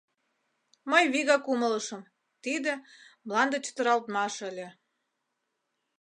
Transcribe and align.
Мый 0.91 1.03
вигак 1.13 1.43
умылышым: 1.53 2.01
тиде— 2.43 2.73
мланде 3.25 3.57
чытыралтмаш 3.65 4.35
ыле. 4.49 4.67